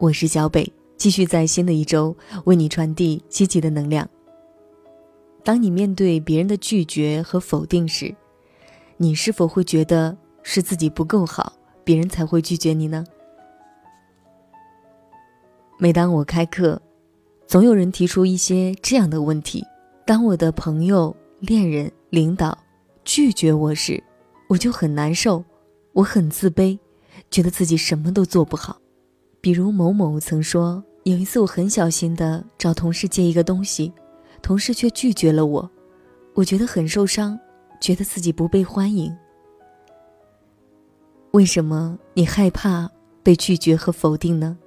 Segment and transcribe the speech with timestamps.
[0.00, 4.08] 我是小北，继续在新的一周为你传递积极的能量。
[5.42, 8.14] 当你面对别人的拒绝和否定时，
[8.96, 11.52] 你是否会觉得是自己不够好，
[11.82, 13.04] 别人才会拒绝你呢？
[15.80, 16.80] 每当我开课，
[17.48, 19.64] 总有人提出一些这样的问题：
[20.06, 22.56] 当我的朋友、恋人、领导
[23.04, 24.00] 拒绝我时，
[24.48, 25.44] 我就很难受，
[25.92, 26.78] 我很自卑，
[27.32, 28.80] 觉得自己什么都做不好。
[29.48, 33.90] 比如某某曾说，有一次我很小心的找同事借一个东西，
[34.42, 35.70] 同事却拒绝了我，
[36.34, 37.40] 我觉得很受伤，
[37.80, 39.10] 觉得自己不被欢迎。
[41.30, 42.90] 为什么你害怕
[43.22, 44.58] 被拒绝和否定呢？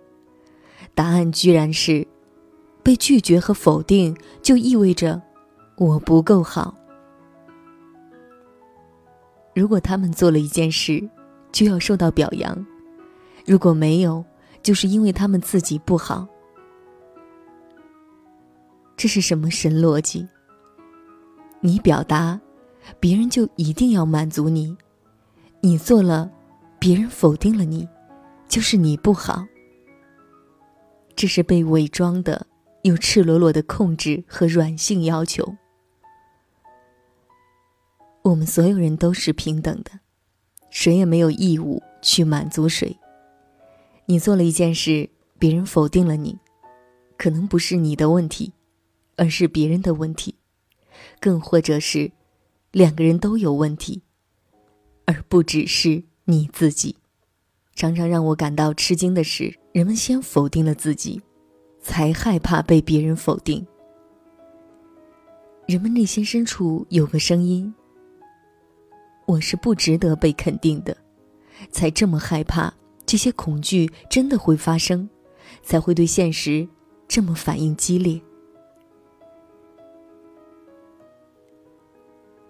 [0.95, 2.07] 答案居然是，
[2.81, 5.21] 被拒绝和否定就意味着
[5.77, 6.75] 我不够好。
[9.53, 11.07] 如果他们做了一件事，
[11.51, 12.55] 就要受到表扬；
[13.45, 14.25] 如果没有，
[14.61, 16.27] 就是因为他们自己不好，
[18.95, 20.27] 这是什么神逻辑？
[21.59, 22.39] 你表达，
[22.99, 24.75] 别人就一定要满足你；
[25.61, 26.31] 你做了，
[26.79, 27.87] 别人否定了你，
[28.47, 29.45] 就是你不好。
[31.15, 32.47] 这是被伪装的
[32.83, 35.55] 又赤裸裸的控制和软性要求。
[38.23, 39.91] 我们所有人都是平等的，
[40.69, 42.97] 谁也没有义务去满足谁。
[44.05, 46.37] 你做了一件事，别人否定了你，
[47.17, 48.51] 可能不是你的问题，
[49.15, 50.35] 而是别人的问题，
[51.19, 52.11] 更或者是
[52.71, 54.01] 两个人都有问题，
[55.05, 56.97] 而不只是你自己。
[57.73, 61.21] 常常让我感到吃惊的是，人们先否定了自己，
[61.81, 63.65] 才害怕被别人否定。
[65.67, 67.73] 人们内心深处有个声音：
[69.25, 70.95] 我是不值得被肯定的，
[71.71, 72.73] 才这么害怕。
[73.11, 75.09] 这些恐惧真的会发生，
[75.61, 76.65] 才会对现实
[77.09, 78.21] 这么反应激烈。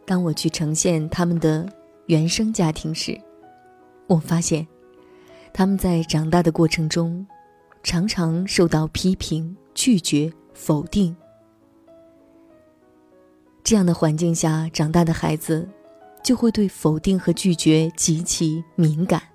[0.06, 1.68] 当我去呈现他们的
[2.06, 3.20] 原生家庭时，
[4.06, 4.68] 我发现
[5.52, 7.26] 他们在长大的过程中，
[7.82, 11.16] 常常受到批评、拒绝、否定。
[13.64, 15.68] 这样的环境下长大的孩子，
[16.24, 19.31] 就会对否定和拒绝极其敏感。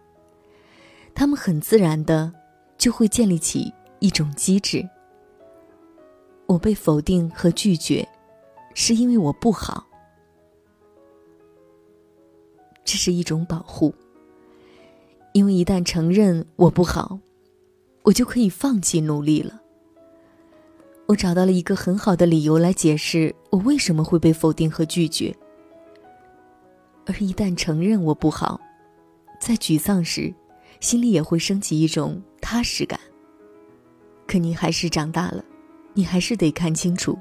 [1.17, 2.31] 他们很自然的
[2.77, 4.87] 就会建立起一种机制。
[6.45, 8.07] 我被否定和拒绝，
[8.75, 9.87] 是因为我不好，
[12.85, 13.95] 这是一种保护。
[15.33, 17.19] 因为一旦承认我不好，
[18.03, 19.63] 我就可以放弃努力了。
[21.07, 25.35] 我找到了一个很好的理由来解释我为什么会被否定和拒绝。
[27.07, 28.61] 而一旦承认我不好，
[29.41, 30.35] 在沮丧时。
[30.81, 32.99] 心里也会升起一种踏实感。
[34.27, 35.45] 可你还是长大了，
[35.95, 37.19] 你还是得看清楚。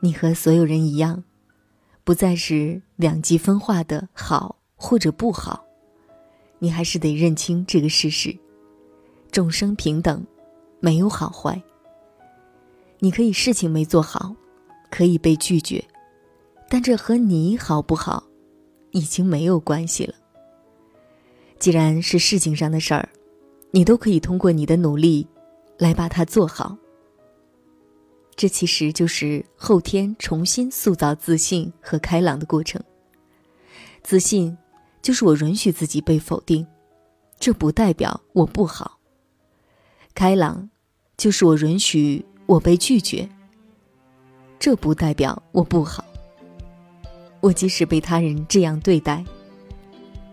[0.00, 1.22] 你和所有人一样，
[2.04, 5.64] 不再是两极分化的好或者不好，
[6.58, 8.36] 你还是得认清这个事实：
[9.30, 10.24] 众生平等，
[10.80, 11.60] 没有好坏。
[12.98, 14.34] 你可以事情没做好，
[14.90, 15.82] 可以被拒绝，
[16.68, 18.24] 但这和你好不好，
[18.90, 20.14] 已经没有关系了。
[21.58, 23.08] 既然是事情上的事儿，
[23.70, 25.26] 你都可以通过你的努力，
[25.78, 26.76] 来把它做好。
[28.36, 32.82] 这其实就是后天重新塑造自信和开朗的过程。
[34.02, 34.56] 自信，
[35.00, 36.66] 就是我允许自己被否定，
[37.40, 38.98] 这不代表我不好。
[40.14, 40.68] 开朗，
[41.16, 43.28] 就是我允许我被拒绝，
[44.58, 46.04] 这不代表我不好。
[47.40, 49.24] 我即使被他人这样对待。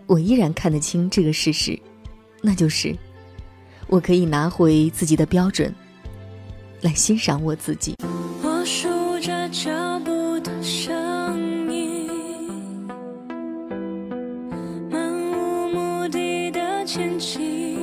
[0.06, 1.78] 我依然看得清这个事实，
[2.42, 2.94] 那就是，
[3.86, 5.74] 我可以拿回自己的标准，
[6.82, 7.96] 来欣赏我自己。
[8.42, 8.88] 我数
[9.20, 12.86] 着脚步的声音，
[14.90, 15.00] 漫
[15.32, 17.78] 无目的的前进，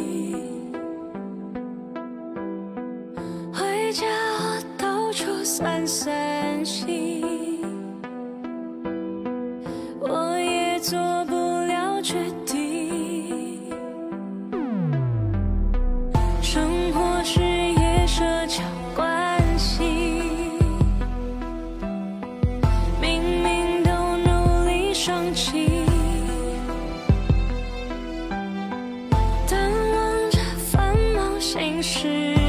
[3.51, 4.05] 回家
[4.37, 7.20] 后到处散散心，
[32.01, 32.40] 心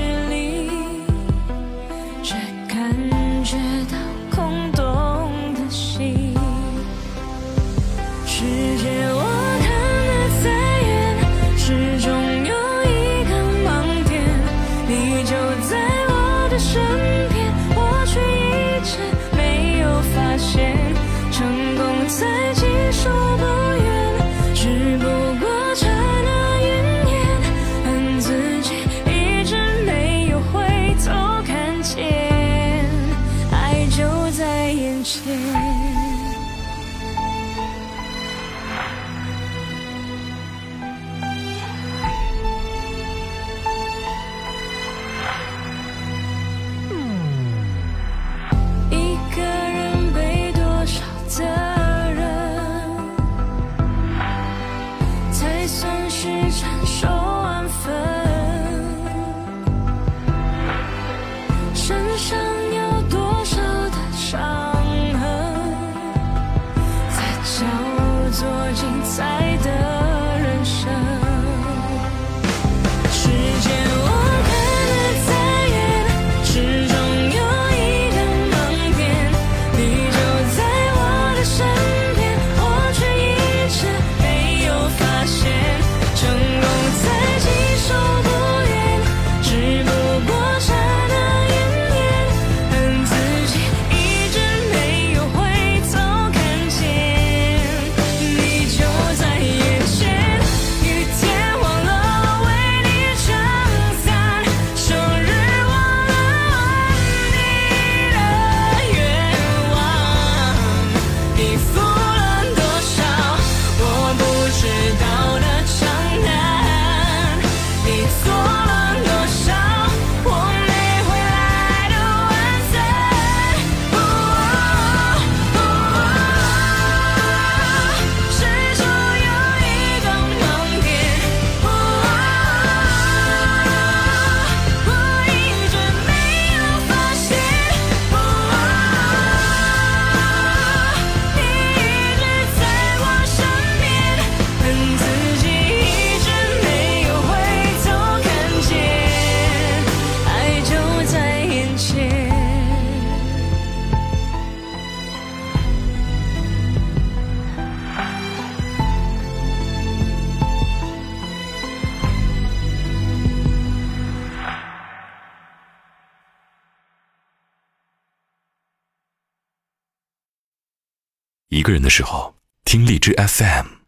[171.52, 172.34] 一个人的时候，
[172.64, 173.81] 听荔枝 FM。